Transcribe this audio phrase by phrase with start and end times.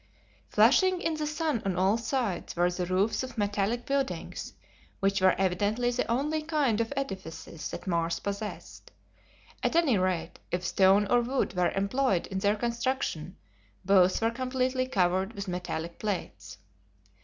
[0.49, 4.53] Flashing in the sun on all sides were the roofs of metallic buildings,
[4.99, 8.89] which were evidently the only kind of edifices that Mars possessed.
[9.61, 13.35] At any rate, if stone or wood were employed in their construction
[13.85, 16.57] both were completely covered with metallic plates.